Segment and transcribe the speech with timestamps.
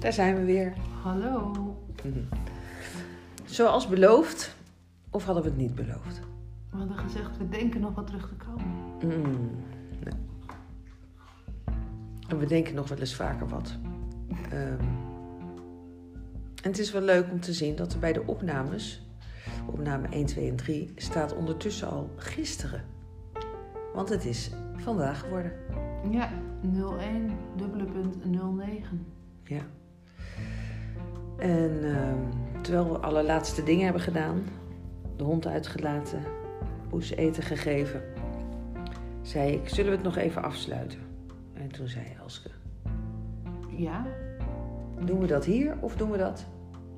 [0.00, 0.72] daar zijn we weer.
[1.02, 1.52] Hallo.
[3.44, 4.56] Zoals beloofd,
[5.10, 6.20] of hadden we het niet beloofd?
[6.70, 8.66] We hadden gezegd, we denken nog wat terug te komen.
[9.02, 9.50] Mm,
[10.04, 10.14] nee.
[12.28, 13.76] En we denken nog wel eens vaker wat.
[14.50, 14.84] Ehm,
[16.62, 19.06] en het is wel leuk om te zien dat er bij de opnames,
[19.66, 22.84] opname 1, 2 en 3, staat ondertussen al gisteren.
[23.94, 25.52] Want het is vandaag geworden.
[26.10, 26.30] Ja,
[26.98, 29.06] 01, dubbele punt 09.
[29.44, 29.62] Ja.
[31.40, 34.42] En ehm, terwijl we alle laatste dingen hebben gedaan,
[35.16, 36.22] de hond uitgelaten,
[36.88, 38.02] poes eten gegeven,
[39.22, 40.98] zei ik, zullen we het nog even afsluiten?
[41.52, 42.50] En toen zei Elske,
[43.68, 44.06] Ja,
[45.04, 46.46] doen we dat hier of doen we dat?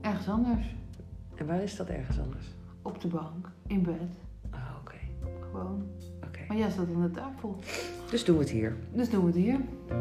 [0.00, 0.74] ergens anders.
[1.34, 2.46] En waar is dat ergens anders?
[2.82, 4.18] Op de bank, in bed,
[4.50, 4.94] Ah, oké.
[5.50, 5.82] gewoon.
[6.26, 6.38] oké.
[6.48, 7.56] Maar jij staat aan de tafel.
[8.10, 8.76] Dus doen we het hier.
[8.92, 9.58] Dus doen we het hier.
[9.88, 9.98] Mhm.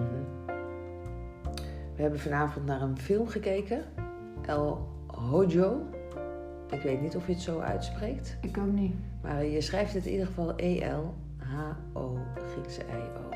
[1.96, 3.84] We hebben vanavond naar een film gekeken.
[4.46, 5.82] El Hojo.
[6.70, 8.38] Ik weet niet of je het zo uitspreekt.
[8.42, 8.96] Ik ook niet.
[9.22, 12.18] Maar je schrijft het in ieder geval E-L-H-O,
[12.52, 13.30] Griekse I-O.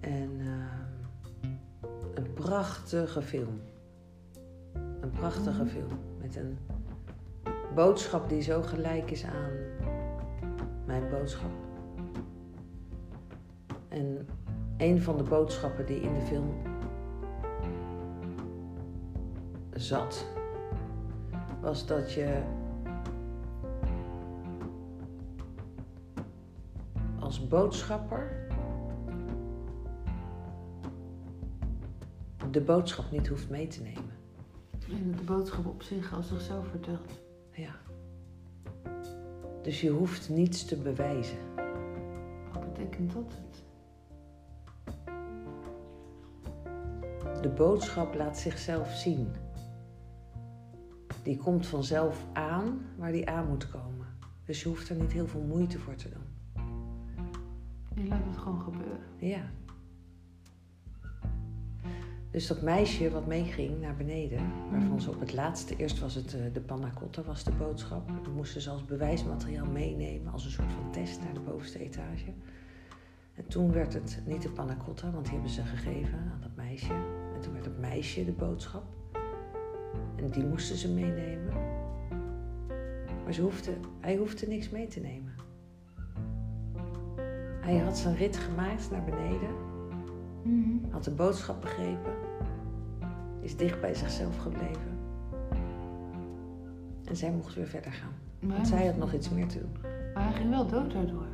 [0.00, 1.50] En ehm,
[2.14, 3.60] een prachtige film.
[5.00, 5.98] Een prachtige film.
[6.20, 6.58] Met een
[7.74, 9.50] boodschap die zo gelijk is aan
[10.86, 11.50] mijn boodschap.
[13.88, 14.26] En
[14.76, 16.69] een van de boodschappen die in de film
[19.80, 20.26] zat,
[21.60, 22.42] was dat je
[27.18, 28.48] als boodschapper
[32.50, 34.18] de boodschap niet hoeft mee te nemen.
[34.88, 37.20] En dat de boodschap op zich als zichzelf vertelt.
[37.50, 37.74] Ja.
[39.62, 41.38] Dus je hoeft niets te bewijzen.
[42.52, 43.64] Wat betekent dat het?
[47.42, 49.28] De boodschap laat zichzelf zien.
[51.22, 54.06] Die komt vanzelf aan waar die aan moet komen.
[54.44, 56.22] Dus je hoeft er niet heel veel moeite voor te doen.
[57.94, 59.00] Je laat het gewoon gebeuren.
[59.18, 59.50] Ja.
[62.30, 66.34] Dus dat meisje wat meeging naar beneden, waarvan ze op het laatste, eerst was het
[66.34, 68.08] eh, de panna cotta, was de boodschap.
[68.24, 72.32] Dat moesten ze als bewijsmateriaal meenemen, als een soort van test naar de bovenste etage.
[73.34, 76.56] En toen werd het niet de panna cotta, want die hebben ze gegeven aan dat
[76.56, 76.92] meisje.
[77.34, 78.99] En toen werd het meisje de boodschap.
[80.16, 81.52] En die moesten ze meenemen.
[83.24, 85.32] Maar ze hoefde, hij hoefde niks mee te nemen.
[87.60, 89.68] Hij had zijn rit gemaakt naar beneden
[90.44, 90.90] Mhm.
[90.90, 92.12] had de boodschap begrepen,
[93.40, 94.98] is dicht bij zichzelf gebleven.
[97.04, 98.12] En zij mocht weer verder gaan.
[98.40, 99.72] Maar, Want zij had nog iets meer te doen.
[100.14, 101.26] maar hij ging wel dood daardoor.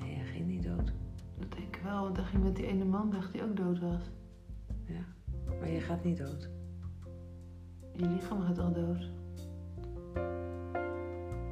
[0.00, 0.92] Nee, hij ging niet dood.
[1.38, 3.78] Dat denk ik wel, want hij ging met die ene man weg die ook dood
[3.80, 4.10] was.
[4.84, 5.04] Ja.
[5.60, 6.50] Maar je gaat niet dood.
[7.98, 9.08] Je lichaam gaat al dood.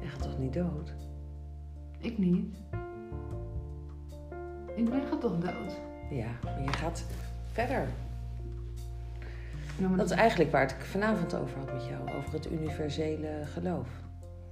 [0.01, 0.93] Je gaat toch niet dood?
[1.99, 2.55] Ik niet.
[4.75, 5.79] Iedereen gaat toch dood?
[6.09, 7.05] Ja, maar je gaat
[7.51, 7.87] verder.
[9.77, 12.17] Ja, Dat is eigenlijk waar ik vanavond over had met jou.
[12.17, 13.87] Over het universele geloof.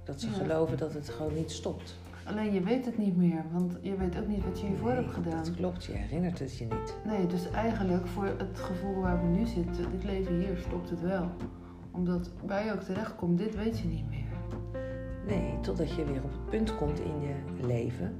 [0.04, 0.32] Dat ze Ja.
[0.32, 1.96] geloven dat het gewoon niet stopt.
[2.24, 4.96] Alleen je weet het niet meer, want je weet ook niet wat je hiervoor Nee,
[5.02, 5.44] hebt gedaan.
[5.44, 6.94] Dat klopt, je herinnert het je niet.
[7.04, 11.00] Nee, dus eigenlijk voor het gevoel waar we nu zitten, dit leven hier, stopt het
[11.00, 11.30] wel.
[11.96, 14.24] Omdat waar je ook terechtkomt, dit weet je niet meer.
[15.26, 17.34] Nee, totdat je weer op het punt komt in je
[17.66, 18.16] leven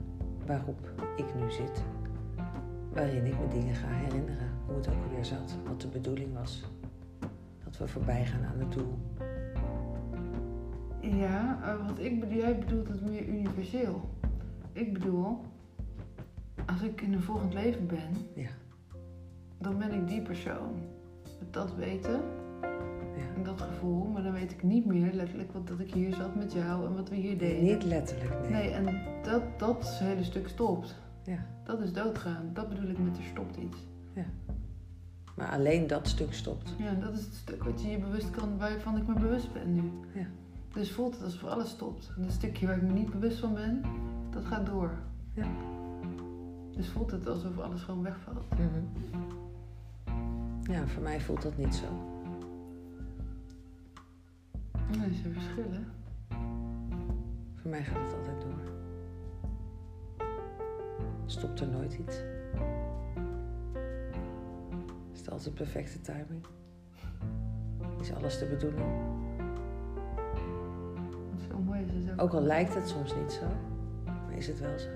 [0.47, 1.82] waarop ik nu zit.
[2.92, 4.48] Waarin ik me dingen ga herinneren.
[4.66, 5.56] Hoe het ook alweer zat.
[5.66, 6.65] Wat de bedoeling was.
[7.65, 8.94] Dat we voorbij gaan aan het doel.
[11.00, 14.00] Ja, eh, wat ik bedoel, jij bedoelt het meer universeel.
[14.72, 15.41] Ik bedoel,
[16.66, 18.48] als ik in een volgend leven ben, Ja.
[19.59, 20.75] dan ben ik die persoon.
[21.38, 22.20] Met dat weten
[23.16, 23.34] ja.
[23.37, 26.34] en dat gevoel, maar dan weet ik niet meer letterlijk wat dat ik hier zat
[26.34, 27.65] met jou en wat we hier deden.
[27.65, 28.50] Niet letterlijk, nee.
[28.50, 30.94] Nee, en dat, dat hele stuk stopt.
[31.25, 31.47] Ja.
[31.65, 32.50] Dat is doodgaan.
[32.53, 33.78] Dat bedoel ik met er stopt iets.
[35.36, 36.74] Maar alleen dat stuk stopt.
[36.78, 39.74] Ja, dat is het stuk wat je je bewust kan, waarvan ik me bewust ben
[39.74, 39.92] nu.
[40.15, 40.27] Ja.
[40.72, 42.12] Dus voelt het alsof alles stopt.
[42.16, 43.83] En het stukje waar ik me niet bewust van ben,
[44.30, 44.91] dat gaat door.
[45.34, 45.47] Ja.
[46.77, 48.45] Dus voelt het alsof alles gewoon wegvalt.
[48.51, 49.12] Mhm.
[50.72, 52.16] Ja, voor mij voelt dat niet zo.
[54.91, 55.80] Ja, dat is een verschil, hè?
[57.54, 58.74] Voor mij gaat het altijd door.
[61.27, 62.16] Stopt er nooit iets.
[65.12, 66.47] Is het altijd perfecte timing?
[68.00, 68.91] Is alles de bedoeling?
[71.48, 72.21] Zo mooi is het ook.
[72.21, 73.47] Ook al lijkt het soms niet zo,
[74.04, 74.88] maar is het wel zo?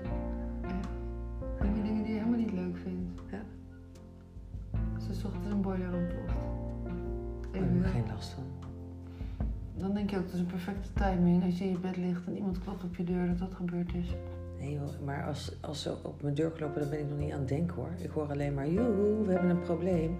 [10.64, 11.44] Perfecte timing.
[11.44, 13.94] Als je in je bed ligt en iemand klopt op je deur, dat dat gebeurd
[13.94, 14.14] is.
[14.58, 17.32] Nee hoor, maar als, als ze op mijn deur kloppen, dan ben ik nog niet
[17.32, 17.90] aan het denken hoor.
[17.96, 20.18] Ik hoor alleen maar, joehoe, we hebben een probleem.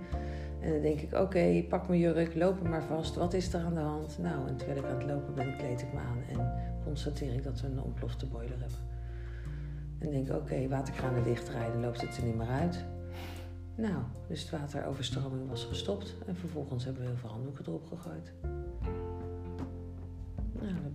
[0.61, 3.15] En dan denk ik, oké, pak mijn jurk, loop hem maar vast.
[3.15, 4.19] Wat is er aan de hand?
[4.19, 6.53] Nou, en terwijl ik aan het lopen ben, kleed ik me aan en
[6.85, 8.79] constateer ik dat we een ontplofte boiler hebben.
[9.99, 12.85] En denk oké, waterkranen dichtdraaien, loopt het er niet meer uit.
[13.75, 18.33] Nou, dus de wateroverstroming was gestopt en vervolgens hebben we heel veel handdoeken erop gegooid.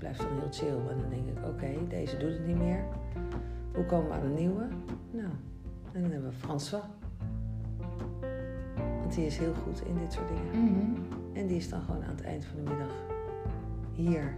[0.05, 0.89] Blijft dan heel chill.
[0.89, 2.83] En dan denk ik, oké, deze doet het niet meer.
[3.73, 4.67] Hoe komen we aan een nieuwe?
[5.11, 5.29] Nou,
[5.91, 6.83] en dan hebben we François.
[8.99, 10.71] Want die is heel goed in dit soort dingen.
[10.71, 11.01] Mhm.
[11.33, 12.93] En die is dan gewoon aan het eind van de middag
[13.91, 14.33] hier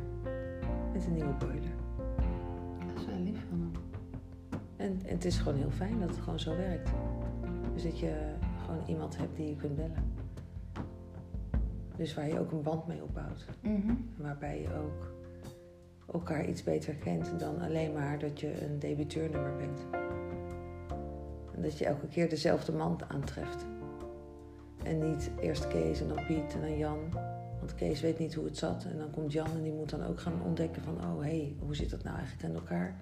[0.94, 1.76] met een nieuwe boiler.
[2.88, 3.72] Dat is wel lief van hem.
[4.76, 6.90] En, en het is gewoon heel fijn dat het gewoon zo werkt.
[7.74, 8.34] Dus dat je
[8.66, 10.14] gewoon iemand hebt die je kunt bellen.
[11.96, 13.46] Dus waar je ook een band mee opbouwt.
[13.62, 13.94] Mhm.
[14.18, 15.17] Waarbij je ook
[16.14, 19.86] elkaar iets beter kent dan alleen maar dat je een debuteurnummer bent.
[21.56, 23.66] En dat je elke keer dezelfde man aantreft.
[24.84, 27.00] En niet eerst Kees en dan Piet en dan Jan.
[27.60, 28.86] Want Kees weet niet hoe het zat.
[28.86, 30.96] En dan komt Jan en die moet dan ook gaan ontdekken van...
[30.96, 32.96] oh, hé, hey, hoe zit dat nou eigenlijk in elkaar?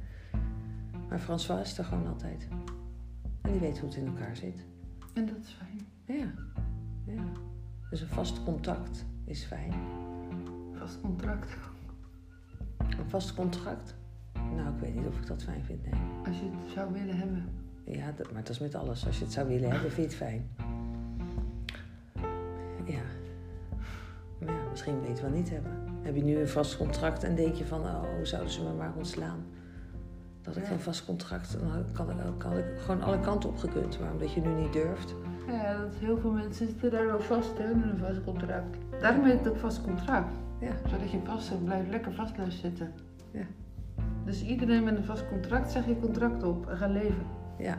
[1.10, 2.48] Maar François is er gewoon altijd.
[3.42, 4.66] En die weet hoe het in elkaar zit.
[5.13, 5.88] En dat is fijn.
[6.19, 6.31] Ja,
[7.06, 7.24] ja.
[7.90, 9.74] Dus een vast contact is fijn.
[10.74, 11.58] Vast contract.
[13.00, 13.96] Een vast contract?
[14.56, 16.02] Nou, ik weet niet of ik dat fijn vind, nee.
[16.28, 17.46] Als je het zou willen hebben.
[17.84, 19.06] Ja, dat, maar dat is met alles.
[19.06, 20.50] Als je het zou willen hebben, vind je het fijn.
[22.86, 23.02] Ja.
[24.40, 25.72] Maar ja, misschien weet je het wel niet hebben.
[26.02, 28.94] Heb je nu een vast contract en denk je van, oh, zouden ze me maar
[28.96, 29.46] ontslaan?
[30.42, 30.70] Dat ik Ja.
[30.70, 34.00] geen vast contract, dan kan ik, kan ik gewoon alle kanten op gekund.
[34.00, 35.16] Maar omdat je nu niet durft.
[35.48, 38.78] Ja, dat heel veel mensen zitten daar wel vast hè, met een vast contract.
[39.02, 40.34] Daarom heet het ook vast contract.
[40.66, 42.92] Ja, Zodat je vast zit, blijft lekker vast blijft zitten.
[43.32, 43.46] Ja.
[44.26, 47.26] Dus iedereen met een vast contract, zeg je contract op en ga leven.
[47.58, 47.78] ja.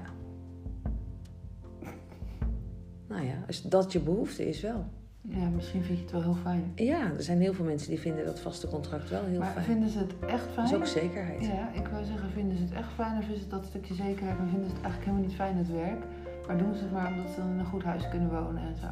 [3.08, 4.84] Nou ja, als dat je behoefte is wel.
[5.20, 6.72] Ja, misschien vind je het wel heel fijn.
[6.74, 9.64] Ja, er zijn heel veel mensen die vinden dat vaste contract wel heel maar fijn.
[9.64, 10.66] vinden ze het echt Dat fijn?
[10.66, 11.44] is ook zekerheid.
[11.46, 14.38] Ja, ik wil zeggen, vinden ze het echt fijn of is het dat stukje zekerheid
[14.38, 16.04] en vinden ze het eigenlijk helemaal niet fijn het werk?
[16.46, 18.76] Maar doen ze het maar omdat ze dan in een goed huis kunnen wonen en
[18.76, 18.86] zo.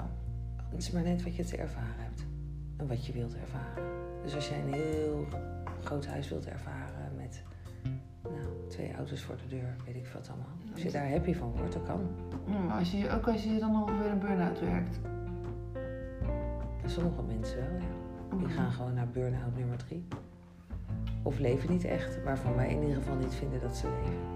[0.71, 2.25] Het is maar net wat je te ervaren hebt
[2.77, 3.85] en wat je wilt ervaren.
[4.23, 5.27] Dus als jij een heel
[5.83, 7.43] groot huis wilt ervaren met
[8.23, 10.47] nou, twee auto's voor de deur, weet ik wat allemaal.
[10.73, 12.01] Als je daar happy van wordt, dat kan.
[12.47, 14.99] Ja, maar als je, ook als je dan ongeveer een burn-out werkt.
[16.87, 18.37] Sommige mensen wel, ja.
[18.39, 20.05] Die gaan gewoon naar burn-out nummer drie.
[21.23, 24.33] Of leven niet echt, waarvan wij in ieder geval niet vinden dat ze leven.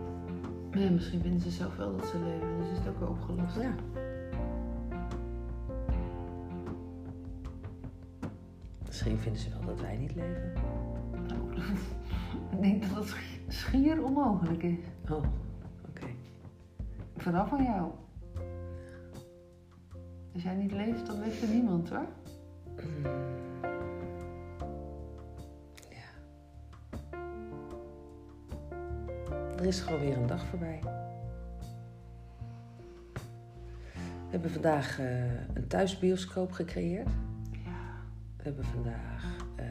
[0.84, 3.56] Ja, misschien vinden ze zelf wel dat ze leven, dus is het ook wel opgelost.
[3.56, 3.74] Ja.
[8.98, 10.52] Misschien vinden ze wel dat wij niet leven.
[11.28, 11.60] Nou,
[12.50, 14.78] ik denk dat dat schi- schier onmogelijk is.
[15.10, 15.24] Oh,
[15.88, 16.06] oké.
[17.16, 17.90] Vooral van jou.
[20.34, 22.06] Als jij niet leeft, dan leeft er niemand hoor.
[25.90, 26.10] Ja.
[29.58, 30.80] Er is gewoon weer een dag voorbij.
[34.24, 37.08] We hebben vandaag eh, een thuisbioscoop gecreëerd.
[38.38, 39.66] We hebben vandaag eh,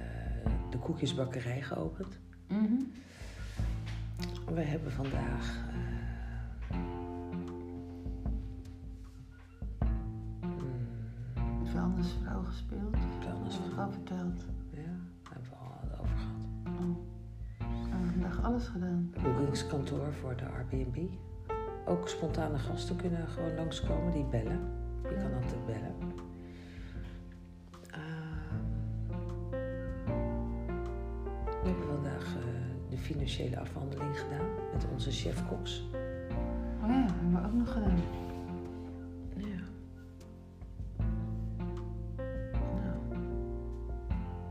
[0.70, 2.20] de koekjesbakkerij geopend.
[2.48, 2.74] Mhm.
[4.54, 5.58] We hebben vandaag.
[5.70, 6.78] eh,
[10.48, 12.98] mm, Vuilnisvrouw gespeeld.
[13.20, 13.92] Vuilnisvrouw.
[13.92, 14.46] Verteld.
[14.72, 14.82] ja,
[15.24, 16.48] daar hebben we al over gehad.
[16.82, 16.98] Oh.
[17.60, 19.14] We hebben vandaag alles gedaan.
[19.24, 20.98] boekingskantoor voor de Airbnb.
[21.86, 24.60] Ook spontane gasten kunnen gewoon langskomen die bellen.
[25.04, 25.96] Je kan altijd bellen.
[33.08, 35.84] Financiële afhandeling gedaan met onze chef Cox.
[36.84, 37.98] Oh ja, dat hebben we ook nog gedaan.
[39.38, 39.60] Ja.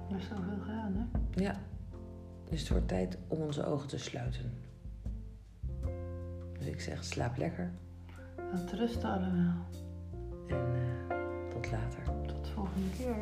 [0.08, 1.42] Nou, is zoveel gedaan hè.
[1.42, 1.54] ja.
[2.50, 4.52] Dus het wordt tijd om onze ogen te sluiten.
[6.58, 7.70] Dus ik zeg slaap lekker
[8.36, 9.66] Dat rusten allemaal.
[10.46, 10.74] en
[11.08, 12.02] eh, tot later.
[12.26, 13.16] Tot de volgende keer.